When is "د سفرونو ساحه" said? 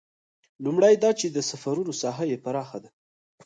1.29-2.25